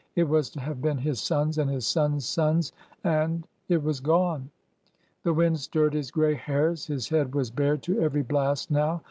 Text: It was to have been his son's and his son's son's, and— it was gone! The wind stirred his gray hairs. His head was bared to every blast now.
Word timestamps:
It 0.15 0.27
was 0.27 0.49
to 0.49 0.59
have 0.59 0.81
been 0.81 0.97
his 0.97 1.21
son's 1.21 1.59
and 1.59 1.69
his 1.69 1.85
son's 1.85 2.25
son's, 2.27 2.71
and— 3.03 3.45
it 3.69 3.83
was 3.83 3.99
gone! 3.99 4.49
The 5.21 5.31
wind 5.35 5.59
stirred 5.59 5.93
his 5.93 6.09
gray 6.09 6.33
hairs. 6.33 6.87
His 6.87 7.09
head 7.09 7.35
was 7.35 7.51
bared 7.51 7.83
to 7.83 8.01
every 8.01 8.23
blast 8.23 8.71
now. 8.71 8.99